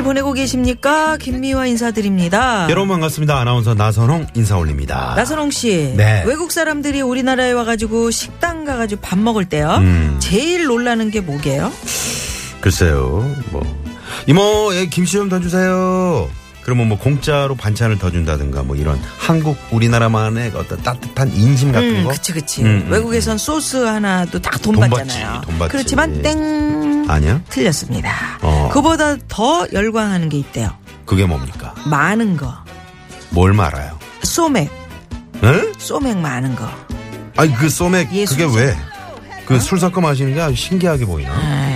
금요일 0.00 0.04
보내고 0.04 0.32
계십니까? 0.32 1.16
김미화 1.18 1.66
인사드립니다. 1.66 2.66
여러분 2.70 2.88
반갑습니다 2.88 3.38
아나운서 3.38 3.74
나선홍 3.74 4.28
인사 4.34 4.56
올립니다 4.56 5.12
나선홍 5.16 5.50
씨, 5.50 5.92
네. 5.96 6.22
외국 6.26 6.52
사람들이 6.52 7.00
우리나라에 7.02 7.52
와가지고 7.52 8.10
식당 8.10 8.64
가가지고 8.64 9.00
밥 9.02 9.18
먹을 9.18 9.44
때요. 9.44 9.76
음. 9.80 10.16
제일 10.18 10.64
놀라는 10.66 11.10
게 11.10 11.20
뭐게요? 11.20 11.70
글쎄요 12.60 13.34
뭐 13.50 13.62
이모 14.26 14.70
예, 14.74 14.86
김치 14.86 15.12
좀 15.12 15.28
더 15.28 15.38
주세요 15.40 16.28
그러면 16.62 16.88
뭐 16.88 16.98
공짜로 16.98 17.54
반찬을 17.54 17.98
더 17.98 18.10
준다든가 18.10 18.62
뭐 18.62 18.76
이런 18.76 18.98
한국 19.18 19.56
우리나라만의 19.70 20.52
어떤 20.54 20.80
따뜻한 20.82 21.32
인심 21.34 21.72
같은 21.72 21.96
음, 21.96 22.04
거 22.04 22.10
그치 22.10 22.32
그치. 22.32 22.62
음, 22.62 22.84
음, 22.86 22.92
외국에선 22.92 23.38
소스 23.38 23.76
하나도 23.78 24.40
다돈돈 24.40 24.88
받잖아요. 24.90 25.40
돈 25.42 25.58
받지. 25.58 25.72
그렇지만 25.72 26.20
땡 26.22 26.89
아니야 27.08 27.40
틀렸습니다. 27.48 28.10
어. 28.42 28.70
그보다 28.72 29.16
더 29.28 29.66
열광하는 29.72 30.28
게 30.28 30.38
있대요. 30.38 30.70
그게 31.06 31.26
뭡니까 31.26 31.74
많은 31.86 32.36
거, 32.36 32.54
뭘 33.30 33.52
말아요 33.52 33.98
소맥, 34.22 34.70
에? 35.42 35.72
소맥 35.78 36.18
많은 36.18 36.54
거. 36.54 36.68
아니 37.36 37.54
그 37.54 37.68
소맥 37.68 38.08
그게 38.08 38.20
예술이죠. 38.22 38.50
왜그 38.52 39.60
술 39.60 39.78
섞어 39.80 40.00
마시는 40.00 40.34
게 40.34 40.40
아주 40.40 40.54
신기하게 40.56 41.04
보이나 41.06 41.32
에이, 41.32 41.69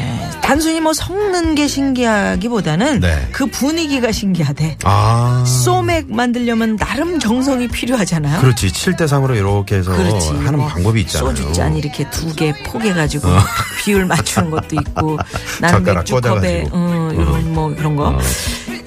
단순히 0.44 0.78
뭐 0.78 0.92
섞는 0.92 1.54
게 1.54 1.66
신기하기보다는 1.66 3.00
네. 3.00 3.28
그 3.32 3.46
분위기가 3.46 4.12
신기하대. 4.12 4.76
아 4.84 5.42
소맥 5.46 6.12
만들려면 6.14 6.76
나름 6.76 7.18
정성이 7.18 7.66
필요하잖아요. 7.68 8.40
그렇지 8.42 8.68
7대 8.68 9.04
3으로 9.06 9.34
이렇게 9.36 9.76
해서 9.76 9.92
그렇지. 9.96 10.28
하는 10.28 10.58
뭐 10.58 10.68
방법이 10.68 11.00
있잖아요 11.00 11.30
어. 11.32 11.34
소주잔 11.34 11.76
이렇게 11.76 12.08
두 12.10 12.34
개 12.34 12.52
포개가지고 12.66 13.28
비율 13.84 14.04
맞추는 14.06 14.50
것도 14.50 14.76
있고 14.76 15.18
나는 15.62 15.82
맥주 15.84 16.20
컵에. 16.20 16.66
어, 16.72 17.10
이런 17.12 17.52
뭐 17.54 17.74
그런 17.74 17.96
거. 17.96 18.08
어. 18.08 18.18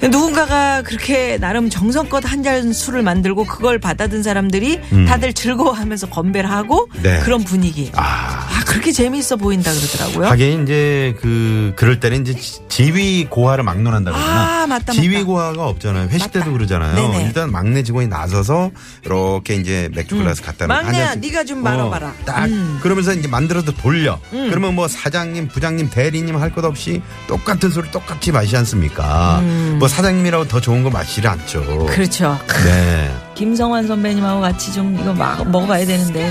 누군가가 0.00 0.82
그렇게 0.82 1.38
나름 1.38 1.68
정성껏 1.68 2.22
한 2.24 2.38
잔 2.44 2.72
술을 2.72 3.02
만들고 3.02 3.44
그걸 3.46 3.80
받아든 3.80 4.22
사람들이 4.22 4.80
다들 5.08 5.32
즐거워하면서 5.32 6.08
건배를 6.10 6.48
하고 6.48 6.88
음. 6.94 7.02
네. 7.02 7.18
그런 7.24 7.42
분위기. 7.42 7.90
아아 7.96 8.37
그렇게 8.68 8.92
재미있어 8.92 9.36
보인다 9.36 9.72
그러더라고요. 9.72 10.26
하긴 10.28 10.64
이제 10.64 11.16
그 11.20 11.72
그럴 11.76 12.00
때는 12.00 12.20
이제 12.22 12.34
지- 12.34 12.60
지위 12.68 13.24
고하를 13.24 13.64
막론한다 13.64 14.12
그러나 14.12 14.62
아, 14.62 14.66
맞다, 14.66 14.92
지위. 14.92 15.22
고하가 15.22 15.66
없잖아요. 15.68 16.08
회식 16.08 16.20
맞다. 16.20 16.40
때도 16.40 16.52
그러잖아요. 16.52 16.94
네네. 16.94 17.24
일단 17.26 17.50
막내 17.50 17.82
직원이 17.82 18.08
나서서 18.08 18.70
이렇게 19.04 19.54
이제 19.54 19.88
맥주 19.94 20.16
글라스 20.16 20.42
갖다 20.42 20.66
놓고 20.66 20.82
막내야. 20.82 21.14
네가 21.16 21.44
좀 21.44 21.62
말아 21.62 21.88
봐라. 21.88 22.08
어, 22.08 22.24
딱 22.26 22.44
음. 22.44 22.78
그러면서 22.82 23.14
이제 23.14 23.26
만들어서 23.26 23.72
돌려. 23.72 24.20
그러면 24.30 24.74
뭐 24.74 24.86
사장님, 24.86 25.48
부장님, 25.48 25.90
대리님 25.90 26.36
할 26.36 26.48
것 26.52 26.64
없이 26.64 27.00
똑같은 27.26 27.70
술을 27.70 27.90
똑같이 27.90 28.32
마시지 28.32 28.56
않습니까? 28.58 29.40
뭐 29.78 29.86
사장님이라고 29.88 30.48
더 30.48 30.60
좋은 30.60 30.82
거 30.82 30.90
마시지 30.90 31.26
않죠. 31.26 31.60
음. 31.60 31.86
그렇죠. 31.86 32.38
네. 32.64 33.10
김성환 33.38 33.86
선배님하고 33.86 34.40
같이 34.40 34.72
좀 34.72 34.98
이거 35.00 35.14
막 35.14 35.48
먹어봐야 35.48 35.86
되는데. 35.86 36.28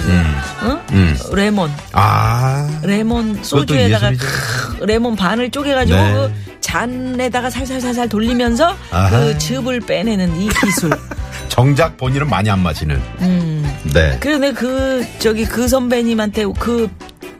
어? 0.61 0.83
음. 0.91 1.17
레몬. 1.31 1.71
아. 1.93 2.69
레몬 2.83 3.41
소주에다가. 3.41 4.11
크, 4.11 4.83
레몬 4.83 5.15
반을 5.15 5.49
쪼개가지고 5.49 5.97
네. 5.97 6.13
그 6.13 6.33
잔에다가 6.59 7.49
살살살살 7.49 8.09
돌리면서 8.09 8.75
아하. 8.91 9.09
그 9.09 9.37
즙을 9.37 9.79
빼내는 9.79 10.35
이 10.41 10.49
기술. 10.49 10.89
정작 11.47 11.95
본인은 11.95 12.29
많이 12.29 12.49
안 12.49 12.59
마시는. 12.59 13.01
음. 13.21 13.77
네. 13.93 14.17
그런데 14.19 14.51
그 14.51 15.05
저기 15.19 15.45
그 15.45 15.69
선배님한테 15.69 16.43
그 16.59 16.89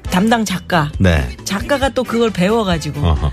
담당 0.09 0.45
작가 0.45 0.89
네. 0.97 1.28
작가가 1.44 1.89
또 1.89 2.05
그걸 2.05 2.29
배워가지고 2.31 3.05
어허. 3.05 3.31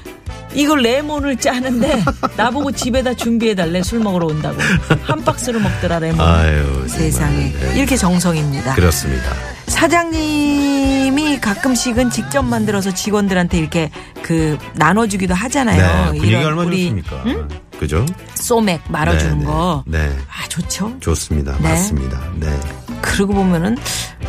이걸 0.55 0.81
레몬을 0.83 1.37
짜는데 1.37 2.03
나보고 2.37 2.73
집에다 2.73 3.15
준비해달래 3.15 3.83
술 3.83 4.01
먹으러 4.01 4.27
온다고 4.27 4.57
한 5.03 5.25
박스를 5.25 5.61
먹더라 5.61 5.99
레몬. 5.99 6.21
아유. 6.21 6.65
정말. 6.65 6.89
세상에 6.89 7.53
네. 7.53 7.73
이렇게 7.77 7.97
정성입니다. 7.97 8.75
그렇습니다. 8.75 9.33
사장님이 9.67 11.41
가끔씩은 11.41 12.11
직접 12.11 12.43
만들어서 12.43 12.93
직원들한테 12.93 13.59
이렇게 13.59 13.91
그 14.23 14.59
나눠주기도 14.75 15.35
하잖아요. 15.35 15.79
네, 15.79 16.07
분위기 16.09 16.29
이런 16.29 16.47
얼마나 16.47 16.69
우리 16.69 16.83
좋습니까? 16.85 17.23
응? 17.27 17.49
그죠? 17.79 18.07
소맥 18.35 18.83
말아주는 18.89 19.39
네, 19.41 19.45
거. 19.45 19.83
네. 19.87 19.99
네. 20.09 20.17
아 20.29 20.47
좋죠. 20.49 20.95
좋습니다. 21.01 21.57
네. 21.61 21.69
맞습니다. 21.71 22.21
네. 22.37 22.47
그러고 23.03 23.35
보면은 23.35 23.77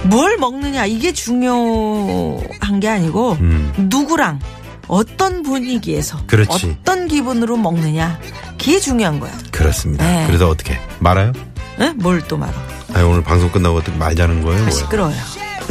뭘 0.03 0.37
먹느냐 0.37 0.85
이게 0.85 1.13
중요한 1.13 2.79
게 2.79 2.89
아니고 2.89 3.33
음. 3.39 3.71
누구랑 3.77 4.39
어떤 4.88 5.44
분위기에서 5.44 6.19
그렇지. 6.28 6.78
어떤 6.81 7.07
기분으로 7.07 7.57
먹느냐 7.57 8.19
그게 8.57 8.79
중요한 8.79 9.19
거야. 9.19 9.31
그렇습니다. 9.51 10.06
네. 10.06 10.25
그래서 10.28 10.50
어떻게 10.50 10.79
말아요? 11.00 11.34
뭘또 11.97 12.38
말아? 12.38 12.53
아니, 12.94 13.03
오늘 13.06 13.23
방송 13.23 13.51
끝나고 13.51 13.78
어떻게 13.78 13.97
말자는 13.97 14.44
거예요? 14.44 14.66
아? 14.66 14.69
시끄러워요. 14.69 15.16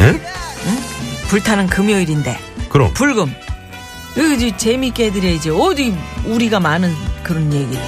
예? 0.01 0.21
불타는 1.29 1.69
금요일인데 1.69 2.39
그럼 2.69 2.93
불금. 2.95 3.33
이거 4.17 4.29
이제 4.35 4.57
재밌게 4.57 5.07
해드려야지. 5.07 5.51
어디 5.51 5.97
우리가 6.27 6.61
많은 6.61 6.95
그런 7.23 7.53
얘기. 7.53 7.79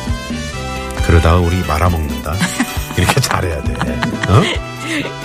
그러다가 1.06 1.36
우리 1.38 1.56
말아먹는다. 1.66 2.34
이렇게 2.96 3.20
잘해야 3.20 3.62
돼. 3.62 3.74
어? 4.28 4.42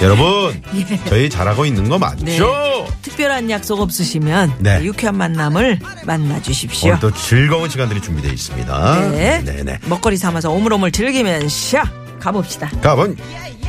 여러분, 0.01 0.61
저희 1.07 1.29
잘하고 1.29 1.65
있는 1.65 1.87
거 1.89 1.97
맞죠? 1.97 2.25
예. 2.27 2.37
네. 2.37 3.00
특별한 3.21 3.51
약속 3.51 3.79
없으시면 3.81 4.55
네. 4.59 4.83
유쾌한 4.83 5.15
만남을 5.15 5.79
만나 6.07 6.41
주십시오. 6.41 6.89
오늘 6.89 6.99
또 6.99 7.13
즐거운 7.13 7.69
시간들이 7.69 8.01
준비되어 8.01 8.31
있습니다. 8.31 9.09
네. 9.11 9.43
네네. 9.43 9.79
먹거리 9.85 10.17
삼아서 10.17 10.49
오물오물 10.49 10.91
즐기면서 10.91 11.83
가봅시다. 12.19 12.71
가본 12.81 13.15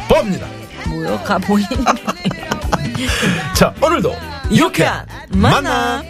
봅니다. 0.09 0.47
뭐요? 0.89 1.21
가보인. 1.23 1.67
자, 3.55 3.75
오늘도 3.83 4.17
유쾌한 4.53 5.07
만남. 5.35 6.03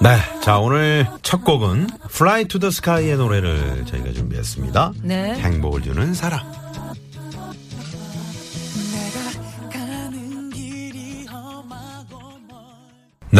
네. 0.00 0.16
자, 0.42 0.58
오늘 0.58 1.08
첫 1.22 1.44
곡은 1.44 1.88
Fly 2.08 2.44
to 2.44 2.60
the 2.60 2.68
Sky의 2.68 3.16
노래를 3.16 3.84
저희가 3.86 4.12
준비했습니다. 4.12 4.92
네. 5.02 5.34
행복을 5.40 5.82
주는 5.82 6.14
사람. 6.14 6.59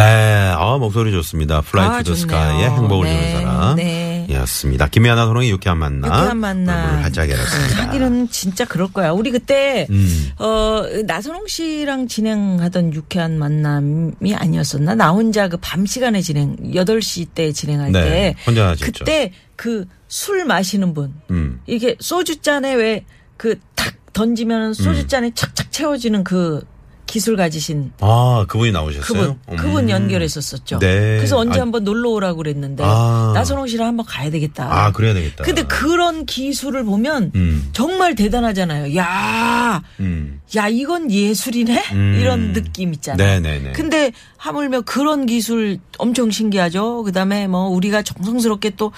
네, 0.01 0.55
아, 0.57 0.79
목소리 0.79 1.13
좋습니다. 1.13 1.59
Fly 1.67 1.87
아, 1.87 2.03
to 2.03 2.15
the 2.15 2.27
좋네요. 2.27 2.41
Sky의 2.41 2.71
행복을 2.71 3.05
네, 3.07 3.15
주는 3.33 3.45
사람. 3.45 3.77
네. 3.77 4.27
였습니다. 4.31 4.87
김미아나 4.89 5.27
소롱의 5.27 5.51
유쾌한 5.51 5.77
만남. 5.79 6.05
유쾌한 6.11 6.37
만남. 6.39 6.89
오늘 6.93 7.05
활짝 7.05 7.29
열었습니다. 7.29 7.83
하기는 7.83 8.31
진짜 8.31 8.65
그럴 8.65 8.91
거야. 8.93 9.11
우리 9.11 9.31
그때 9.31 9.87
음. 9.91 10.31
어 10.39 10.85
나선홍 11.07 11.49
씨랑 11.49 12.09
진행하던 12.09 12.95
유쾌한 12.95 13.39
만남이 13.39 14.35
아니었었나? 14.35 14.95
나 14.95 15.11
혼자 15.11 15.49
그 15.49 15.59
밤 15.61 15.85
시간에 15.85 16.23
진행 16.23 16.57
8시 16.57 17.29
때 17.35 17.53
진행할 17.53 17.93
네, 17.93 18.01
때 18.03 18.37
혼자 18.47 18.69
하셨죠. 18.69 18.85
그때 19.05 19.33
그 19.57 19.85
술 20.09 20.45
마시는 20.45 20.93
분 20.95 21.13
음. 21.31 21.61
이게 21.67 21.95
소주잔에 22.01 22.75
왜 22.75 23.05
그 23.37 23.57
탁 23.77 23.95
던지면 24.13 24.75
소주잔에 24.75 25.31
착착 25.35 25.71
채워지는 25.73 26.25
그 26.25 26.63
기술 27.11 27.35
가지신 27.37 27.91
아, 27.99 28.45
그분이 28.49 28.71
나오셨어요? 28.71 29.03
그분 29.03 29.39
음. 29.49 29.57
그분 29.57 29.91
연결했었었죠. 29.91 30.79
네. 30.79 31.17
그래서 31.17 31.37
언제 31.39 31.59
아. 31.59 31.63
한번 31.63 31.83
놀러 31.83 32.11
오라고 32.11 32.37
그랬는데 32.37 32.85
아. 32.87 33.33
나선홍 33.35 33.67
씨랑 33.67 33.89
한번 33.89 34.07
가야 34.07 34.31
되겠다. 34.31 34.69
아, 34.71 34.93
그래야 34.93 35.13
되겠다. 35.13 35.43
근데 35.43 35.65
그런 35.65 36.25
기술을 36.25 36.85
보면 36.85 37.33
음. 37.35 37.69
정말 37.73 38.15
대단하잖아요. 38.15 38.97
야, 38.97 39.83
음. 39.99 40.41
야 40.55 40.69
이건 40.69 41.11
예술이네 41.11 41.85
음. 41.95 42.19
이런 42.21 42.53
느낌 42.53 42.95
있잖아요. 42.95 43.41
네네네. 43.41 43.73
근데 43.73 44.13
하물며 44.37 44.83
그런 44.83 45.27
기술 45.27 45.79
엄청 45.99 46.31
신기하죠. 46.31 47.03
그다음에 47.03 47.49
뭐 47.49 47.67
우리가 47.71 48.03
정성스럽게 48.03 48.71
또 48.77 48.93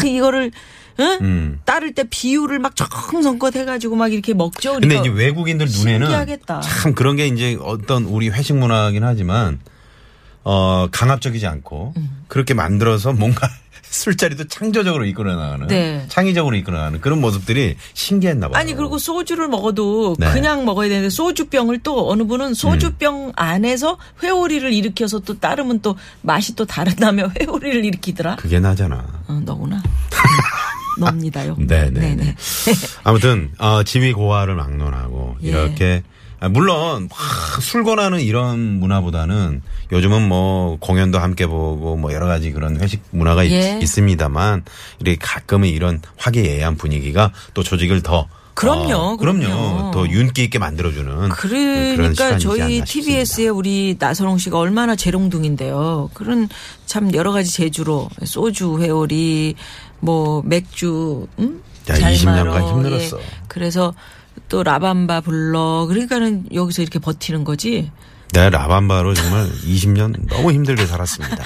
크, 0.00 0.08
이거를 0.08 0.50
응? 1.00 1.18
음. 1.20 1.60
따를 1.64 1.94
때 1.94 2.04
비율을 2.08 2.58
막 2.58 2.74
정성껏 2.76 3.54
해가지고 3.56 3.96
막 3.96 4.12
이렇게 4.12 4.34
먹죠. 4.34 4.74
근데 4.80 4.96
이제 4.98 5.08
외국인들 5.08 5.66
눈에는 5.66 6.06
신기하겠다. 6.06 6.60
참 6.60 6.94
그런 6.94 7.16
게 7.16 7.26
이제 7.26 7.56
어떤 7.62 8.04
우리 8.04 8.28
회식 8.28 8.56
문화긴 8.56 9.04
하지만 9.04 9.60
어 10.44 10.88
강압적이지 10.90 11.46
않고 11.46 11.94
음. 11.96 12.24
그렇게 12.28 12.54
만들어서 12.54 13.12
뭔가 13.12 13.48
술자리도 13.92 14.48
창조적으로 14.48 15.04
이끌어 15.04 15.36
나가는 15.36 15.66
네. 15.66 16.04
창의적으로 16.08 16.56
이끌어 16.56 16.78
나가는 16.78 17.00
그런 17.00 17.20
모습들이 17.20 17.76
신기했나 17.92 18.48
봐요. 18.48 18.58
아니 18.58 18.74
그리고 18.74 18.96
소주를 18.96 19.48
먹어도 19.48 20.16
네. 20.18 20.32
그냥 20.32 20.64
먹어야 20.64 20.88
되는데 20.88 21.10
소주병을 21.10 21.80
또 21.80 22.10
어느 22.10 22.24
분은 22.24 22.54
소주병 22.54 23.32
안에서 23.36 23.98
회오리를 24.22 24.72
일으켜서 24.72 25.18
또 25.18 25.38
따르면 25.38 25.80
또 25.80 25.96
맛이 26.22 26.56
또 26.56 26.64
다르다며 26.64 27.30
회오리를 27.38 27.84
일으키더라. 27.84 28.36
그게 28.36 28.58
나잖아. 28.60 29.04
어, 29.28 29.40
너구나. 29.44 29.82
놉니다요. 30.98 31.56
네네. 31.58 32.34
아무튼 33.04 33.50
어, 33.58 33.82
지위 33.82 34.12
고하를 34.12 34.54
막론하고 34.54 35.36
예. 35.44 35.48
이렇게 35.48 36.02
아, 36.42 36.48
물론 36.48 37.08
막술 37.08 37.84
권하는 37.84 38.20
이런 38.20 38.80
문화보다는 38.80 39.62
요즘은 39.92 40.26
뭐 40.28 40.76
공연도 40.80 41.20
함께 41.20 41.46
보고 41.46 41.96
뭐 41.96 42.12
여러 42.12 42.26
가지 42.26 42.50
그런 42.50 42.80
회식 42.80 43.00
문화가 43.10 43.46
예. 43.48 43.78
있, 43.80 43.86
습니다만 43.86 44.64
이렇게 44.98 45.16
가끔은 45.20 45.68
이런 45.68 46.00
화기애애한 46.16 46.76
분위기가 46.76 47.30
또 47.54 47.62
조직을 47.62 48.02
더 48.02 48.26
그럼요, 48.54 48.94
어, 48.94 49.16
그럼요. 49.16 49.40
그럼요. 49.40 49.90
더 49.92 50.08
윤기 50.08 50.44
있게 50.44 50.58
만들어주는 50.58 51.30
그러니까 51.30 52.38
저희 52.38 52.82
싶습니다. 52.84 53.52
우리 53.52 53.96
나선홍 53.98 54.38
씨가 54.38 54.58
얼마나 54.58 54.94
재롱둥인데요. 54.94 56.10
그런 56.12 56.48
참 56.84 57.14
여러 57.14 57.32
가지 57.32 57.50
제주로 57.50 58.08
소주, 58.24 58.78
회오리, 58.78 59.54
뭐 60.02 60.42
맥주, 60.44 61.28
음? 61.38 61.62
야, 61.88 61.94
잘 61.94 62.12
20 62.12 62.26
년간 62.30 62.46
말어. 62.46 62.68
힘들었어. 62.74 63.18
예. 63.20 63.24
그래서 63.46 63.94
또 64.48 64.62
라밤바 64.62 65.20
불러. 65.20 65.86
그러니까는 65.88 66.46
여기서 66.52 66.82
이렇게 66.82 66.98
버티는 66.98 67.44
거지. 67.44 67.90
네, 68.32 68.50
라밤바로 68.50 69.14
정말 69.14 69.48
20년 69.62 70.26
너무 70.28 70.52
힘들게 70.52 70.86
살았습니다. 70.86 71.44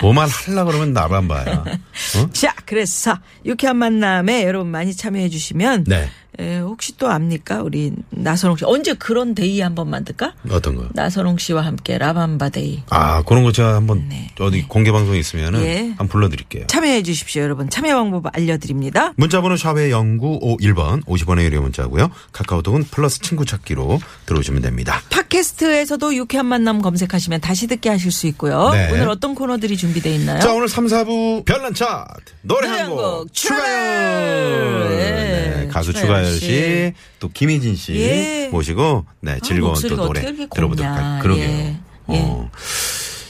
뭐만 0.00 0.28
하려 0.28 0.64
그러면 0.64 0.92
라밤바야. 0.92 1.64
어? 1.64 2.30
자, 2.32 2.52
그래서 2.66 3.16
유쾌한 3.44 3.76
만남에 3.76 4.44
여러분 4.44 4.70
많이 4.70 4.94
참여해 4.94 5.28
주시면 5.28 5.84
네. 5.86 6.10
에, 6.40 6.58
혹시 6.58 6.96
또 6.96 7.08
압니까? 7.10 7.62
우리 7.62 7.92
나선홍 8.10 8.58
씨 8.58 8.64
언제 8.64 8.94
그런 8.94 9.34
day 9.34 9.60
한번 9.60 9.90
만들까? 9.90 10.34
어떤 10.50 10.76
거? 10.76 10.86
나선홍 10.92 11.38
씨와 11.38 11.64
함께 11.64 11.98
라밤바 11.98 12.50
day. 12.50 12.82
아, 12.90 13.22
그런 13.24 13.42
거 13.42 13.50
제가 13.50 13.74
한번 13.74 14.08
네. 14.08 14.30
어디 14.38 14.62
공개 14.62 14.92
방송에 14.92 15.18
있으면은 15.18 15.60
예. 15.64 15.78
한번 15.88 16.06
불러 16.08 16.28
드릴게요. 16.28 16.66
참여해 16.68 17.02
주십시오, 17.02 17.42
여러분. 17.42 17.68
참여 17.68 17.94
방법 17.96 18.26
알려 18.36 18.56
드립니다. 18.58 19.12
문자 19.16 19.40
번호 19.40 19.56
샵의 19.56 19.90
0951번 19.92 21.04
50원의 21.06 21.42
유료 21.42 21.60
문자고요. 21.60 22.10
카카오톡은 22.32 22.84
플러스 22.84 23.18
친구 23.20 23.44
찾기로 23.44 23.98
들어오시면 24.26 24.62
됩니다. 24.62 25.02
팟캐스트에서도 25.10 26.14
유쾌한 26.14 26.46
만남 26.46 26.82
검색하시면 26.82 27.40
다시 27.40 27.66
듣게 27.66 27.88
하실 27.90 28.12
수 28.12 28.28
있고요. 28.28 28.70
네. 28.70 28.90
오늘 28.92 29.08
어떤 29.08 29.34
코너들이 29.34 29.76
준비되어 29.76 30.12
있나요? 30.14 30.40
자, 30.40 30.52
오늘 30.52 30.68
3, 30.68 30.86
4부 30.86 31.44
별난 31.44 31.74
차트 31.74 32.32
노래 32.42 32.68
노래 32.68 32.68
한한곡곡 32.68 33.32
추가열. 33.32 33.58
추가열. 33.64 34.88
네, 34.90 35.62
예, 35.64 35.68
가수 35.68 35.92
추가열 35.92 36.27
추가열 36.28 36.40
씨. 36.40 36.46
씨, 36.46 36.92
또 37.20 37.28
김희진 37.28 37.76
씨 37.76 37.94
예. 37.96 38.48
모시고 38.50 39.04
네, 39.20 39.38
즐거운 39.42 39.74
또 39.74 39.96
목소리가 39.96 40.04
노래 40.04 40.20
들어보도록. 40.48 40.90
할게요. 40.92 41.18
그러게요. 41.22 41.44
예. 41.48 41.76
예. 42.10 42.18
어. 42.20 42.50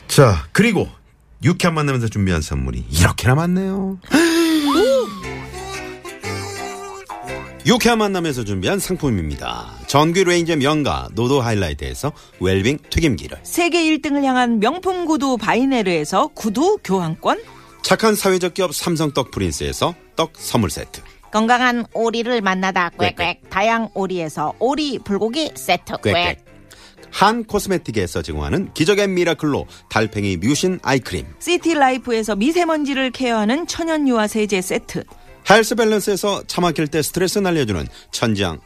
자, 0.08 0.46
그리고 0.52 0.88
유쾌한 1.44 1.74
만남에서 1.75 2.08
준비한 2.08 2.40
선물이 2.42 2.86
이렇게나 2.90 3.34
많네요. 3.34 3.98
유쾌한 7.66 7.98
만남에서 7.98 8.44
준비한 8.44 8.78
상품입니다. 8.78 9.66
전기 9.86 10.24
레인저 10.24 10.56
명가 10.56 11.08
노도 11.12 11.42
하이라이트에서 11.42 12.12
웰빙 12.40 12.78
튀김기를 12.88 13.38
세계 13.42 13.82
1등을 13.84 14.22
향한 14.24 14.58
명품 14.58 15.04
구두 15.04 15.36
바이네르에서 15.36 16.28
구두 16.28 16.78
교환권, 16.82 17.38
착한 17.82 18.14
사회적 18.14 18.54
기업 18.54 18.74
삼성 18.74 19.12
떡 19.12 19.30
프린스에서 19.32 19.94
떡 20.16 20.32
선물 20.36 20.70
세트 20.70 21.02
건강한 21.32 21.86
오리를 21.92 22.40
만나다. 22.40 22.90
꽥꽥 22.96 23.50
다양 23.50 23.88
오리에서 23.94 24.54
오리 24.58 24.98
불고기 24.98 25.52
세트. 25.54 25.98
꽥꽥 26.02 26.12
꽥 26.12 26.48
한 27.10 27.44
코스메틱에서 27.44 28.22
제공하는 28.22 28.72
기적의 28.75 29.08
미라클로 29.08 29.66
달팽이 29.88 30.36
뮤신 30.36 30.78
아이크림. 30.82 31.26
시티 31.38 31.75
라이프에서 31.75 32.36
미세먼지를 32.36 33.10
케어하는 33.10 33.66
천연 33.66 34.06
유화 34.08 34.26
세제 34.26 34.60
세트, 34.60 35.04
헬스 35.48 35.75
밸런스에서 35.75 36.42
차 36.46 36.60
막힐 36.60 36.88
때 36.88 37.02
스트레스 37.02 37.38
날려주는 37.38 37.86
천지향 38.10 38.60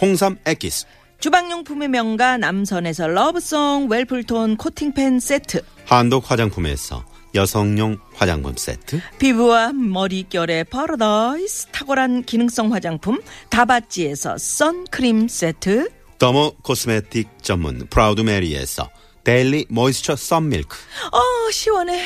홍삼 0.00 0.36
액기스. 0.44 0.86
주방용품의 1.18 1.88
명가 1.88 2.36
남선에서 2.36 3.08
러브송 3.08 3.88
웰플톤 3.88 4.58
코팅팬 4.58 5.18
세트, 5.18 5.62
한독 5.86 6.30
화장품에서 6.30 7.04
여성용 7.34 7.98
화장품 8.14 8.56
세트. 8.56 9.00
피부와 9.18 9.72
머릿결의 9.72 10.64
파라다이스 10.64 11.66
탁월한 11.72 12.24
기능성 12.24 12.72
화장품 12.72 13.20
다바찌에서 13.50 14.38
선크림 14.38 15.28
세트, 15.28 15.90
더모 16.18 16.56
코스메틱 16.62 17.42
전문 17.42 17.86
프라우드 17.90 18.22
메리에서 18.22 18.88
Daily 19.24 19.66
Moisture 19.68 20.16
Sun 20.16 20.38
Milk. 20.38 20.76
어 21.12 21.50
시원해. 21.50 22.02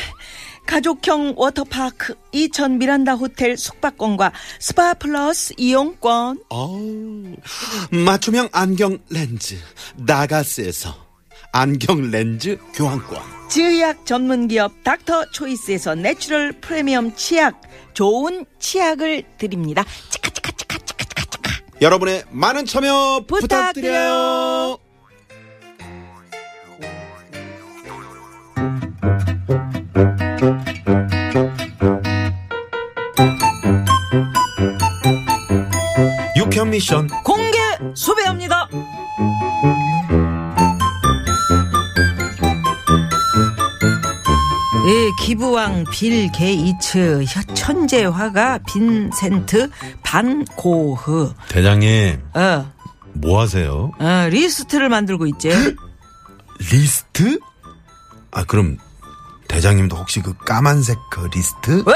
가족형 0.67 1.35
워터파크 1.37 2.15
이천 2.33 2.79
미란다 2.79 3.15
호텔 3.15 3.57
숙박권과 3.57 4.33
스파 4.61 4.95
플러스 4.95 5.53
이용권. 5.57 6.45
어우, 6.49 7.35
맞춤형 7.91 8.51
안경 8.53 8.99
렌즈 9.09 9.57
나가스에서 9.97 11.10
안경 11.53 12.11
렌즈 12.11 12.59
교환권 12.75 13.21
치의학 13.49 14.07
전문 14.07 14.47
기업 14.47 14.73
닥터 14.85 15.31
초이스에서 15.33 15.97
내추럴 15.97 16.53
프리미엄 16.61 17.15
치약 17.17 17.61
좋은 17.95 18.47
치약을 18.61 19.25
드립니다. 19.39 19.85
치카 20.11 20.31
치카 20.31 20.53
치카 20.53 20.79
치카 20.79 21.05
치카 21.05 21.25
치카. 21.25 21.51
여러분의 21.81 22.23
많은 22.31 22.65
참여 22.65 23.25
부탁드려요. 23.27 24.79
부탁드려요. 24.79 24.91
미션 36.71 37.09
공 37.25 37.40
예, 44.91 45.11
기부왕 45.21 45.85
빌 45.93 46.33
게이츠 46.33 47.25
혀- 47.29 47.55
천재 47.55 48.05
화가 48.05 48.59
빈센트 48.67 49.71
반 50.03 50.45
고흐 50.57 51.33
대장님 51.49 52.21
어, 52.35 52.73
뭐 53.13 53.41
하세요? 53.41 53.93
어, 54.01 54.29
리스트를 54.31 54.89
만들고 54.89 55.27
있지. 55.29 55.51
리스트? 56.73 57.39
아 58.33 58.43
그럼 58.45 58.79
대장님도 59.49 59.97
혹시 59.97 60.21
그 60.23 60.35
까만색 60.39 60.99
그 61.11 61.29
리스트? 61.35 61.85
왜? 61.87 61.95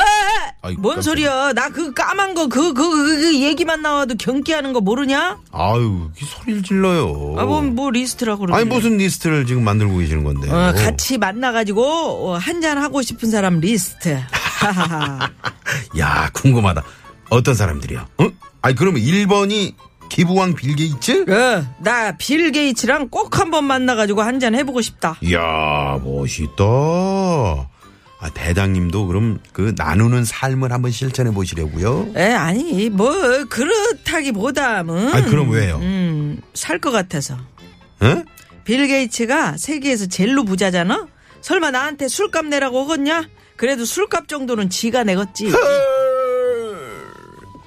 아이, 0.65 0.75
뭔 0.79 0.95
깜짝이야. 0.97 1.03
소리야? 1.03 1.53
나 1.53 1.69
그 1.69 1.93
까만 1.93 2.35
거그그 2.35 2.73
그 2.75 3.41
얘기만 3.41 3.83
나와도 3.83 4.15
경기하는 4.17 4.73
거 4.73 4.81
모르냐? 4.81 5.39
아유 5.53 6.09
이 6.21 6.25
소리를 6.25 6.63
질러요. 6.63 7.35
아, 7.39 7.45
뭐, 7.45 7.61
뭐 7.63 7.91
리스트라고 7.91 8.47
그러지? 8.47 8.57
아니 8.61 8.69
무슨 8.69 8.97
리스트를 8.97 9.45
지금 9.47 9.65
만들고 9.65 9.99
계시는 9.99 10.25
건데요? 10.25 10.53
어, 10.55 10.73
같이 10.73 11.19
만나가지고 11.19 12.31
어, 12.31 12.37
한잔 12.37 12.79
하고 12.79 13.03
싶은 13.03 13.31
사람 13.31 13.61
리스트. 13.61 14.19
하하하. 14.61 15.29
야 15.99 16.31
궁금하다. 16.33 16.83
어떤 17.31 17.55
사람들이야? 17.55 18.07
어? 18.19 18.29
아니 18.63 18.75
그러면 18.75 19.03
1번이 19.03 19.75
기부왕 20.09 20.55
빌 20.55 20.77
게이츠? 20.77 21.25
어, 21.29 21.67
나 21.81 22.09
빌 22.09 22.53
게이츠랑 22.53 23.09
꼭 23.09 23.39
한번 23.41 23.65
만나가지고 23.65 24.23
한잔 24.23 24.55
해보고 24.55 24.81
싶다. 24.81 25.17
이야 25.23 25.99
멋있다. 26.05 26.63
아 28.25 28.31
대장님도 28.31 29.07
그럼 29.07 29.39
그 29.53 29.75
나누는 29.77 30.25
삶을 30.25 30.73
한번 30.73 30.91
실천해 30.91 31.31
보시려고요? 31.31 32.09
에 32.17 32.33
아니 32.33 32.89
뭐 32.89 33.13
그렇다기보다는. 33.51 35.13
아니 35.13 35.27
그럼 35.27 35.51
왜요? 35.51 35.77
음, 35.83 36.41
살 36.55 36.79
것 36.81 36.91
같아서. 36.91 37.35
어? 38.01 38.25
빌 38.65 38.87
게이츠가 38.87 39.59
세계에서 39.59 40.07
제일로 40.07 40.45
부자잖아. 40.47 41.07
설마 41.43 41.71
나한테 41.71 42.09
술값 42.09 42.47
내라고 42.47 42.85
하겠냐? 42.85 43.29
그래도 43.57 43.85
술값 43.85 44.27
정도는 44.27 44.71
지가 44.71 45.05
내겠지. 45.05 45.51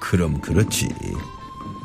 그럼 0.00 0.40
그렇지. 0.40 0.88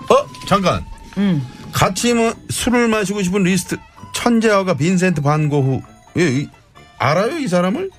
어 0.10 0.28
잠깐. 0.48 0.84
음. 1.20 1.46
같이 1.72 2.16
뭐 2.16 2.34
술을 2.50 2.88
마시고 2.88 3.22
싶은 3.22 3.44
리스트 3.44 3.78
천재화가 4.16 4.74
빈센트 4.78 5.22
반 5.22 5.48
고흐. 5.48 5.80
예, 6.18 6.28
이- 6.28 6.50
알아요 6.98 7.38
이 7.38 7.48
사람을? 7.48 7.92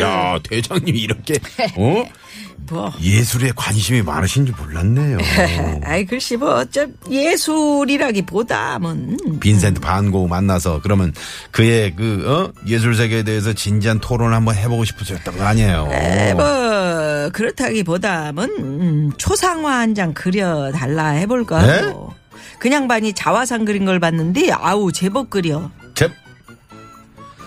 야, 0.00 0.38
대장님이 0.42 0.98
이렇게, 1.00 1.34
어? 1.76 2.04
뭐. 2.68 2.92
예술에 3.00 3.52
관심이 3.54 4.02
많으신 4.02 4.44
줄 4.46 4.54
몰랐네요. 4.56 5.18
아이 5.84 6.04
글씨 6.04 6.36
뭐 6.36 6.56
어쩜 6.56 6.94
예술이라기보다 7.08 8.78
뭐 8.80 8.90
음. 8.92 9.16
빈센트 9.38 9.80
반고 9.80 10.26
만나서 10.26 10.80
그러면 10.82 11.12
그의 11.52 11.94
그, 11.94 12.24
어? 12.26 12.52
예술 12.68 12.96
세계에 12.96 13.22
대해서 13.22 13.52
진지한 13.52 14.00
토론을 14.00 14.34
한번 14.34 14.56
해보고 14.56 14.84
싶으셨던 14.84 15.36
거 15.38 15.44
아니에요? 15.44 15.88
에, 15.92 16.34
뭐 16.34 17.30
그렇다기보다는 17.32 18.44
음, 18.58 19.12
초상화 19.16 19.70
한 19.78 19.94
장 19.94 20.12
그려 20.12 20.72
달라 20.72 21.10
해볼까 21.10 21.64
네? 21.64 21.82
뭐. 21.92 22.14
그냥 22.58 22.88
반이 22.88 23.12
자화상 23.12 23.64
그린 23.64 23.84
걸 23.84 24.00
봤는데 24.00 24.50
아우 24.50 24.90
제법 24.90 25.30
그려 25.30 25.70
제... 25.94 26.10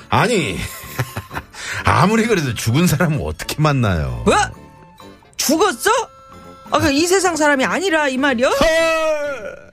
아니, 0.10 0.58
아무리 1.86 2.28
그래도 2.28 2.54
죽은 2.54 2.88
사람은 2.88 3.22
어떻게 3.22 3.62
만나요? 3.62 4.24
뭐? 4.26 4.36
죽었어? 5.38 5.90
아까 6.72 6.90
이 6.90 7.06
세상 7.08 7.36
사람이 7.36 7.66
아니라 7.66 8.10
이 8.10 8.18
말이야? 8.18 8.50
헐! 8.50 9.70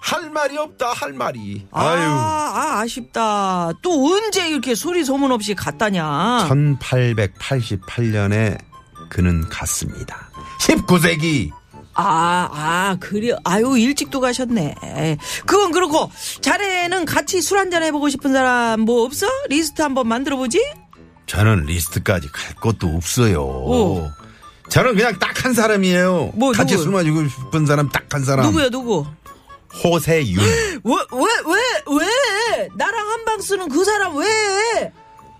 할 0.00 0.30
말이 0.30 0.56
없다, 0.56 0.92
할 0.92 1.12
말이. 1.12 1.66
아, 1.70 1.86
아유. 1.86 2.08
아, 2.10 2.80
아쉽다. 2.80 3.72
또 3.82 4.06
언제 4.06 4.48
이렇게 4.48 4.74
소리 4.74 5.04
소문 5.04 5.32
없이 5.32 5.54
갔다냐? 5.54 6.46
1888년에 6.48 8.58
그는 9.10 9.46
갔습니다. 9.50 10.30
19세기. 10.60 11.50
아, 11.94 12.48
아, 12.52 12.96
그래. 13.00 13.36
아유, 13.44 13.76
일찍도 13.76 14.20
가셨네. 14.20 15.18
그건 15.44 15.72
그렇고, 15.72 16.10
자네는 16.40 17.04
같이 17.04 17.42
술 17.42 17.58
한잔 17.58 17.82
해보고 17.82 18.08
싶은 18.08 18.32
사람 18.32 18.80
뭐 18.82 19.04
없어? 19.04 19.26
리스트 19.48 19.82
한번 19.82 20.06
만들어보지? 20.08 20.62
저는 21.28 21.64
리스트까지 21.66 22.28
갈 22.32 22.54
것도 22.56 22.88
없어요. 22.96 23.42
오. 23.42 24.10
저는 24.70 24.96
그냥 24.96 25.18
딱 25.18 25.44
한 25.44 25.54
사람이에요. 25.54 26.32
뭐, 26.34 26.52
같이 26.52 26.72
누구? 26.74 26.82
술 26.84 26.92
마시고 26.92 27.28
싶은 27.28 27.64
사람 27.66 27.88
딱 27.88 28.06
한 28.12 28.24
사람. 28.24 28.46
누구야, 28.46 28.68
누구? 28.70 29.06
호세윤. 29.84 30.38
왜, 30.84 30.94
왜, 31.12 31.24
왜, 31.46 31.96
왜? 32.00 32.68
나랑 32.76 33.08
한 33.10 33.24
방 33.24 33.40
쓰는 33.40 33.68
그 33.68 33.84
사람 33.84 34.16
왜? 34.16 34.92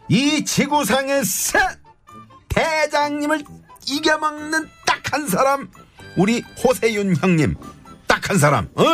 이 0.08 0.44
지구상에서 0.44 1.58
대장님을 2.48 3.42
이겨먹는 3.86 4.68
딱 4.86 4.98
한 5.12 5.26
사람. 5.26 5.68
우리 6.16 6.42
호세윤 6.62 7.16
형님. 7.16 7.54
딱 8.06 8.28
한 8.30 8.38
사람. 8.38 8.68
어? 8.74 8.84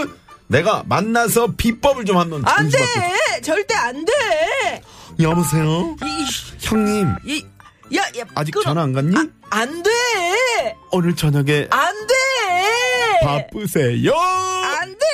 내가 0.46 0.84
만나서 0.86 1.54
비법을 1.56 2.04
좀 2.04 2.16
한번 2.18 2.42
안 2.46 2.68
돼! 2.68 2.78
전수받고. 2.78 3.42
절대 3.42 3.74
안 3.74 4.04
돼! 4.04 4.82
여보세요? 5.20 5.96
이, 6.02 6.26
형님. 6.60 7.14
이, 7.24 7.44
야, 7.96 8.02
야. 8.18 8.24
아직 8.34 8.52
끊어. 8.52 8.64
전화 8.64 8.82
안 8.82 8.92
갔니? 8.92 9.14
아, 9.16 9.26
안 9.50 9.82
돼! 9.82 9.90
오늘 10.90 11.14
저녁에 11.14 11.68
안 11.70 11.94
돼! 12.06 12.14
바쁘세요? 13.22 14.12
안 14.12 14.88
돼! 14.90 15.04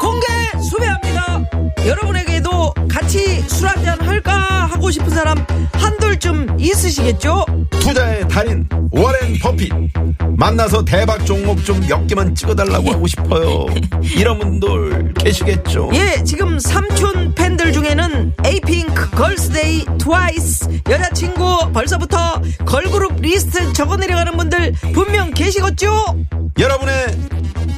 공개 0.00 0.26
수배합니다. 0.70 1.50
여러분에게도 1.86 2.74
같이 2.90 3.40
술 3.48 3.68
한잔 3.68 4.00
할까 4.00 4.32
하고 4.66 4.90
싶은 4.90 5.10
사람 5.10 5.44
한둘쯤 5.74 6.56
있으시겠죠? 6.58 7.44
투자의 7.70 8.26
달인 8.28 8.68
워렌 8.90 9.38
버핏 9.40 9.72
만나서 10.36 10.84
대박 10.84 11.24
종목 11.26 11.62
좀 11.64 11.82
몇 11.82 12.06
개만 12.06 12.34
찍어달라고 12.34 12.92
하고 12.92 13.06
싶어요. 13.06 13.66
이런 14.16 14.38
분들 14.38 15.14
계시겠죠? 15.14 15.90
예, 15.94 16.22
지금 16.22 16.58
삼촌 16.58 17.34
팬들 17.34 17.72
중에는 17.72 18.32
에이핑크, 18.44 19.10
걸스데이, 19.10 19.84
트와이스, 19.98 20.80
여자친구 20.88 21.72
벌써부터 21.72 22.40
걸그룹 22.64 23.20
리스트 23.20 23.72
적어 23.72 23.96
내려가는 23.96 24.36
분들 24.36 24.72
분명 24.94 25.32
계시겠죠? 25.32 25.92
여러분의 26.58 27.06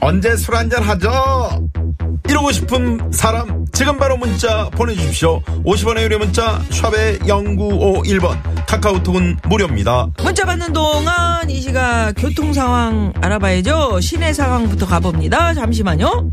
언제 0.00 0.36
술 0.36 0.54
한잔 0.56 0.82
하죠? 0.82 1.66
이러고 2.28 2.52
싶은 2.52 3.10
사람 3.12 3.64
지금 3.72 3.98
바로 3.98 4.16
문자 4.16 4.68
보내주십시오. 4.70 5.40
50원의 5.64 6.02
유료 6.02 6.18
문자 6.18 6.60
샵의 6.70 7.18
0951번 7.20 8.38
카카오톡은 8.74 9.36
무료입니다. 9.44 10.08
문자 10.22 10.44
받는 10.44 10.72
동안 10.72 11.48
이 11.48 11.60
시각 11.60 12.12
교통 12.16 12.52
상황 12.52 13.12
알아봐야죠. 13.20 14.00
시내 14.00 14.32
상황부터 14.32 14.86
가봅니다. 14.86 15.54
잠시만요. 15.54 16.32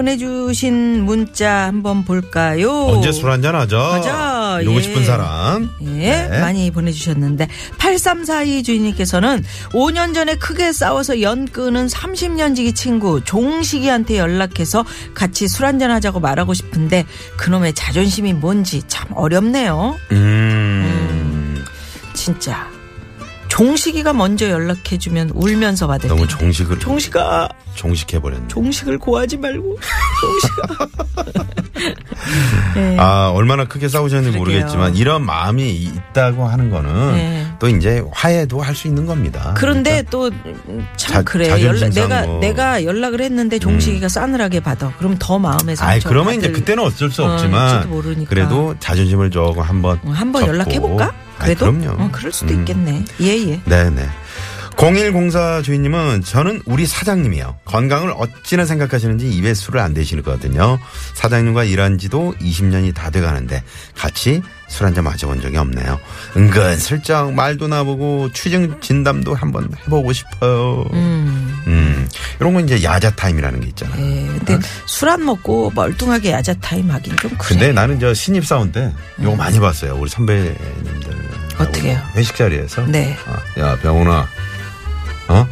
보내주신 0.00 1.04
문자 1.04 1.66
한번 1.66 2.04
볼까요? 2.04 2.86
언제 2.86 3.12
술 3.12 3.30
한잔 3.30 3.54
하죠? 3.54 3.78
하자, 3.78 4.60
이러고 4.62 4.78
예. 4.78 4.82
싶은 4.82 5.04
사람. 5.04 5.70
예, 5.82 6.26
네. 6.26 6.40
많이 6.40 6.70
보내주셨는데 6.70 7.48
8342 7.76 8.62
주인님께서는 8.62 9.44
5년 9.72 10.14
전에 10.14 10.36
크게 10.36 10.72
싸워서 10.72 11.20
연 11.20 11.46
끄는 11.46 11.86
30년 11.86 12.56
지기 12.56 12.72
친구 12.72 13.22
종식이한테 13.22 14.16
연락해서 14.16 14.86
같이 15.12 15.48
술 15.48 15.66
한잔 15.66 15.90
하자고 15.90 16.18
말하고 16.18 16.54
싶은데 16.54 17.04
그놈의 17.36 17.74
자존심이 17.74 18.32
뭔지 18.32 18.82
참 18.88 19.08
어렵네요. 19.14 19.98
음. 20.12 21.62
진짜 22.14 22.70
종식이가 23.64 24.14
먼저 24.14 24.48
연락해주면 24.48 25.32
울면서 25.34 25.86
받을 25.86 26.08
너무. 26.08 26.26
종식을 26.26 26.78
종식아 26.78 27.46
종식해버렸네. 27.74 28.48
종식을 28.48 28.96
고하지 28.98 29.36
말고 29.36 29.76
종식아 30.20 30.88
네. 32.74 32.96
아, 32.98 33.30
얼마나 33.34 33.66
크게 33.66 33.88
싸우셨는지 33.88 34.38
그러게요. 34.38 34.60
모르겠지만 34.60 34.96
이런 34.96 35.26
마음이 35.26 35.70
있다고 35.74 36.46
하는 36.46 36.70
거는 36.70 37.12
네. 37.12 37.46
또 37.58 37.68
이제 37.68 38.02
화해도 38.12 38.62
할 38.62 38.74
수 38.74 38.86
있는 38.88 39.04
겁니다. 39.04 39.52
그런데 39.58 40.02
그러니까 40.04 40.10
또참 40.10 40.86
자- 40.96 41.22
그래 41.22 41.50
연락, 41.62 41.90
내가 41.90 42.08
상하고. 42.22 42.38
내가 42.40 42.84
연락을 42.84 43.20
했는데 43.20 43.58
종식이가 43.58 44.08
싸늘하게 44.08 44.60
받아 44.60 44.90
그럼 44.96 45.16
더 45.18 45.38
마음에 45.38 45.74
상처 45.74 45.84
아이 45.84 46.00
그러면 46.00 46.36
이제 46.36 46.50
그때는 46.50 46.82
어쩔 46.82 47.10
수 47.10 47.22
어, 47.24 47.32
없지만 47.34 47.90
모르니까. 47.90 48.30
그래도 48.30 48.74
자존심을 48.80 49.30
조금 49.30 49.60
한번 49.62 50.00
어, 50.04 50.10
한번. 50.12 50.46
연락해 50.46 50.80
볼까? 50.80 51.12
그래도 51.40 51.72
그럼요. 51.72 52.02
어, 52.02 52.08
그럴 52.12 52.32
수도 52.32 52.54
음. 52.54 52.60
있겠네. 52.60 53.04
예 53.20 53.50
예. 53.50 53.60
네네. 53.64 54.08
0104 54.76 55.60
주인님은 55.62 56.22
저는 56.22 56.62
우리 56.64 56.86
사장님이요. 56.86 57.58
건강을 57.66 58.14
어찌나 58.16 58.64
생각하시는지 58.64 59.28
입에 59.28 59.52
술을 59.52 59.78
안 59.78 59.92
대시거든요. 59.92 60.78
사장님과 61.14 61.64
일한 61.64 61.98
지도 61.98 62.34
20년이 62.40 62.94
다 62.94 63.10
돼가는데 63.10 63.62
같이 63.94 64.40
술 64.68 64.86
한잔 64.86 65.04
마셔본 65.04 65.42
적이 65.42 65.58
없네요. 65.58 66.00
은근 66.36 66.78
슬쩍 66.78 67.32
말도 67.34 67.68
놔보고 67.68 68.32
취중 68.32 68.80
진담도 68.80 69.34
한번 69.34 69.68
해보고 69.84 70.14
싶어요. 70.14 70.86
음. 70.94 71.62
이런 72.38 72.54
건 72.54 72.64
이제 72.64 72.82
야자 72.82 73.10
타임이라는 73.16 73.60
게 73.60 73.66
있잖아요. 73.68 74.00
예, 74.00 74.26
근데 74.26 74.58
술 74.86 75.09
안 75.09 75.24
먹고 75.24 75.72
멀뚱하게 75.74 76.32
야자 76.32 76.54
타임 76.54 76.90
하긴 76.90 77.16
좀 77.16 77.30
그래. 77.30 77.38
근데 77.40 77.72
나는 77.72 77.98
저 78.00 78.14
신입 78.14 78.46
사원 78.46 78.72
때 78.72 78.92
요거 79.22 79.36
많이 79.36 79.58
봤어요. 79.60 79.96
우리 79.96 80.08
선배님들. 80.10 81.30
어떻게요? 81.58 82.00
회식 82.16 82.36
자리에서. 82.36 82.86
네. 82.86 83.16
어, 83.26 83.60
야, 83.60 83.76
병훈아. 83.80 84.28
어? 85.28 85.48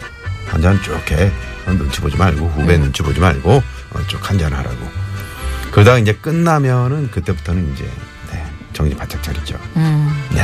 한잔 0.46 0.80
쭉 0.82 0.98
해. 1.12 1.30
어, 1.66 1.72
눈치 1.72 2.00
보지 2.00 2.16
말고, 2.16 2.46
후배 2.48 2.76
음. 2.76 2.82
눈치 2.84 3.02
보지 3.02 3.20
말고, 3.20 3.52
어, 3.52 4.06
쭉 4.06 4.18
한잔 4.28 4.52
하라고. 4.52 4.76
그러다가 5.70 5.98
이제 5.98 6.14
끝나면은 6.14 7.10
그때부터는 7.10 7.74
이제, 7.74 7.84
네, 7.84 7.90
정신 8.78 8.96
바짝 8.96 9.22
차리죠. 9.22 9.56
음. 9.76 10.08
네. 10.32 10.42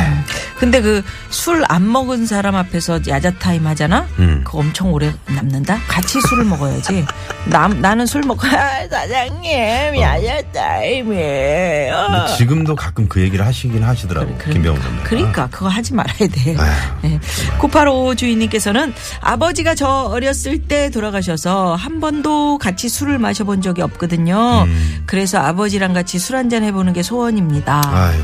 근데 0.58 0.80
그 0.82 1.02
술 1.30 1.64
안 1.68 1.90
먹은 1.90 2.26
사람 2.26 2.54
앞에서 2.56 3.00
야자타임 3.06 3.66
하잖아? 3.66 4.06
음. 4.18 4.42
그거 4.44 4.58
엄청 4.58 4.92
오래 4.92 5.12
남는다? 5.26 5.78
같이 5.88 6.20
술을 6.20 6.44
먹어야지. 6.44 7.04
남, 7.46 7.80
나는 7.80 8.06
술 8.06 8.22
먹고, 8.22 8.46
아, 8.46 8.86
사장님, 8.90 9.96
야자타임이에요. 10.00 12.06
근데 12.10 12.36
지금도 12.36 12.74
가끔 12.76 13.08
그 13.08 13.20
얘기를 13.20 13.44
하시긴 13.46 13.82
하시더라고. 13.82 14.36
김병훈 14.38 14.80
선배. 14.82 15.02
그러니까 15.04 15.48
그거 15.50 15.68
하지 15.68 15.94
말아야 15.94 16.16
돼. 16.18 16.56
네. 17.02 17.20
9855 17.58 18.14
주인님께서는 18.16 18.94
아버지가 19.20 19.74
저 19.74 19.86
어렸을 19.88 20.62
때 20.62 20.90
돌아가셔서 20.90 21.74
한 21.74 22.00
번도 22.00 22.58
같이 22.58 22.88
술을 22.88 23.18
마셔본 23.18 23.62
적이 23.62 23.82
없거든요. 23.82 24.66
그래서 25.06 25.38
아버지랑 25.38 25.92
같이 25.92 26.18
술 26.18 26.36
한잔 26.36 26.62
해보는 26.64 26.92
게 26.92 27.02
소원입니다. 27.02 27.80
음. 27.86 27.94
아유, 27.94 28.23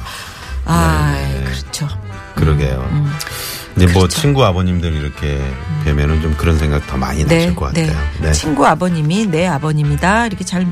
아, 0.64 1.12
네. 1.14 1.44
그렇죠. 1.44 1.88
그러게요. 2.34 3.10
이제 3.76 3.86
뭐 3.86 4.02
그렇죠. 4.02 4.20
친구 4.20 4.44
아버님들 4.44 4.92
이렇게 4.94 5.40
뵈면은 5.84 6.20
좀 6.20 6.34
그런 6.36 6.58
생각 6.58 6.86
더 6.86 6.96
많이 6.96 7.24
나실 7.24 7.54
것 7.54 7.66
같아요. 7.66 7.92
네. 8.20 8.32
친구 8.32 8.66
아버님이 8.66 9.26
내 9.26 9.46
아버님이다 9.46 10.26
이렇게 10.26 10.44
잘 10.44 10.66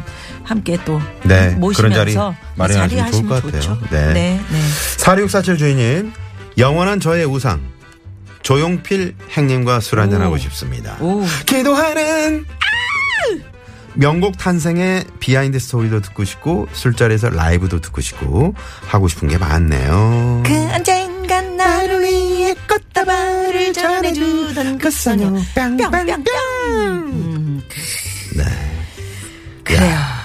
함께 0.45 0.79
또 0.85 1.01
네, 1.23 1.51
모시면서 1.51 1.77
그런 1.77 1.93
자리 1.93 2.17
마련하시면 2.57 3.13
좋을 3.13 3.27
것 3.27 3.43
같아요. 3.45 3.61
좋죠. 3.61 3.79
네. 3.91 4.13
네, 4.13 4.41
네. 4.51 4.61
4647 4.99 5.59
주인님, 5.59 6.13
영원한 6.59 7.01
저의 7.01 7.25
우상. 7.25 7.61
조용필 8.43 9.15
행님과 9.33 9.81
술 9.81 10.01
한잔하고 10.01 10.37
오. 10.37 10.39
싶습니다. 10.39 10.97
오. 11.01 11.23
기도하는 11.45 12.47
명곡 13.99 14.39
탄생의 14.39 15.05
비하인드 15.19 15.59
스토리도 15.59 16.01
듣고 16.01 16.25
싶고 16.25 16.69
술자리에서 16.73 17.31
라이브도 17.31 17.81
듣고 17.81 18.01
싶고 18.01 18.55
하고 18.87 19.09
싶은 19.09 19.27
게 19.27 19.39
많네요. 19.39 20.45
그 20.47 20.55
언젠간 20.73 21.57
나를 21.57 22.05
위해 22.05 22.55
꽃다발을 22.69 23.73
전해주던 23.73 24.79
그 24.79 24.91
소녀 24.93 25.31
뿅뿅뿅 25.55 26.25
음, 26.71 27.63
네. 28.37 28.45
그래요. 29.65 30.18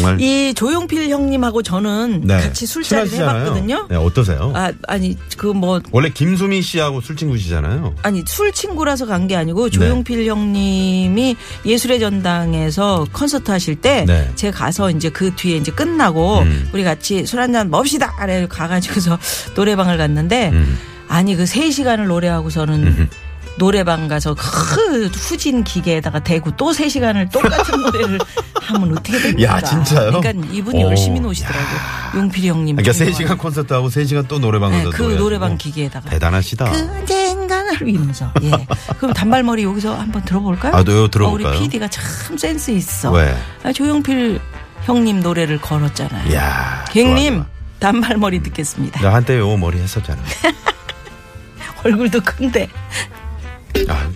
정말 0.00 0.20
이 0.20 0.52
조용필 0.54 1.08
형님하고 1.10 1.62
저는 1.62 2.22
네. 2.24 2.40
같이 2.40 2.66
술자리를 2.66 3.08
친하시잖아요. 3.10 3.40
해봤거든요. 3.44 3.86
네, 3.90 3.96
어떠세요? 3.96 4.52
아 4.54 4.72
아니 4.88 5.16
그 5.36 5.50
뭐 5.52 5.80
원래 5.92 6.08
김수미 6.10 6.62
씨하고 6.62 7.00
술 7.00 7.16
친구시잖아요. 7.16 7.94
아니 8.02 8.22
술 8.26 8.52
친구라서 8.52 9.06
간 9.06 9.26
게 9.28 9.36
아니고 9.36 9.68
네. 9.68 9.70
조용필 9.70 10.26
형님이 10.26 11.36
예술의 11.66 12.00
전당에서 12.00 13.06
콘서트 13.12 13.50
하실 13.50 13.76
때 13.76 14.04
네. 14.06 14.30
제가 14.34 14.56
가서 14.64 14.90
이제 14.90 15.10
그 15.10 15.34
뒤에 15.36 15.56
이제 15.56 15.70
끝나고 15.70 16.38
음. 16.40 16.68
우리 16.72 16.82
같이 16.84 17.26
술 17.26 17.40
한잔 17.40 17.70
멉시다 17.70 18.14
아래 18.18 18.46
가가지고서 18.48 19.18
노래방을 19.54 19.98
갔는데 19.98 20.50
음. 20.52 20.78
아니 21.08 21.36
그세 21.36 21.70
시간을 21.70 22.06
노래하고서는 22.06 23.08
노래방 23.56 24.08
가서 24.08 24.34
그 24.34 25.06
후진 25.08 25.64
기계에다가 25.64 26.20
대고 26.20 26.56
또세 26.56 26.88
시간을 26.88 27.28
똑같은 27.28 27.80
노래를 27.82 28.18
하면 28.62 28.92
어떻게 28.92 29.18
됩니까? 29.18 29.42
야, 29.56 29.60
진짜요? 29.60 30.20
그러니까 30.20 30.46
이분이 30.52 30.82
오, 30.84 30.88
열심히 30.88 31.20
노시더라고요. 31.20 31.78
용필이 32.16 32.48
형님. 32.48 32.76
그러니까 32.76 32.92
정말. 32.92 33.14
3시간 33.14 33.38
콘서트 33.38 33.72
하고 33.72 33.88
3시간 33.88 34.28
또 34.28 34.38
노래방 34.38 34.70
네, 34.70 34.78
가서 34.84 34.90
그. 34.96 35.02
노래방 35.16 35.58
기계에다가. 35.58 36.08
대단하시다. 36.10 36.70
그 36.70 36.78
언젠가를 36.78 37.88
이러면서 37.88 38.32
예. 38.42 38.50
그럼 38.98 39.12
단발머리 39.12 39.62
여기서 39.64 39.94
한번 39.94 40.22
들어볼까요? 40.24 40.72
아, 40.74 40.82
네, 40.84 40.92
어, 40.92 41.08
들어볼까요? 41.10 41.52
우리 41.52 41.58
PD가 41.60 41.88
참 41.88 42.38
센스 42.38 42.70
있어. 42.70 43.10
왜? 43.12 43.36
아, 43.64 43.72
조용필 43.72 44.40
형님 44.84 45.20
노래를 45.20 45.60
걸었잖아요. 45.60 46.30
이야. 46.32 46.84
형님 46.92 47.36
좋아, 47.36 47.46
단발머리 47.80 48.42
듣겠습니다. 48.44 49.00
나 49.02 49.12
한때 49.14 49.38
요 49.38 49.56
머리 49.56 49.78
했었잖아. 49.78 50.22
얼굴도 51.84 52.20
큰데 52.22 52.68
아. 53.88 54.10